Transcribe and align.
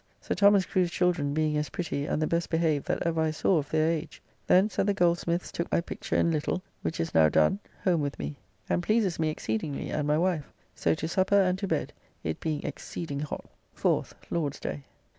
Sir 0.19 0.33
Thomas 0.33 0.65
Crew's 0.65 0.89
children 0.89 1.31
being 1.35 1.55
as 1.57 1.69
pretty 1.69 2.07
and 2.07 2.19
the 2.19 2.25
best 2.25 2.49
behaved 2.49 2.87
that 2.87 3.05
ever 3.05 3.21
I 3.21 3.29
saw 3.29 3.57
of 3.57 3.69
their 3.69 3.87
age. 3.91 4.19
Thence, 4.47 4.79
at 4.79 4.87
the 4.87 4.95
goldsmith's, 4.95 5.51
took 5.51 5.71
my 5.71 5.79
picture 5.79 6.15
in 6.15 6.31
little, 6.31 6.53
[Miniature 6.53 6.61
by 6.61 6.65
Savill] 6.65 6.81
which 6.81 6.99
is 6.99 7.13
now 7.13 7.29
done, 7.29 7.59
home 7.83 8.01
with 8.01 8.17
me, 8.17 8.35
and 8.67 8.81
pleases 8.81 9.19
me 9.19 9.29
exceedingly 9.29 9.91
and 9.91 10.07
my 10.07 10.17
wife. 10.17 10.51
So 10.73 10.95
to 10.95 11.07
supper 11.07 11.39
and 11.39 11.55
to 11.59 11.67
bed, 11.67 11.93
it 12.23 12.39
being 12.39 12.63
exceeding 12.63 13.19
hot. 13.19 13.45
4th 13.77 14.13
(Lord's 14.31 14.59
day). 14.59 14.85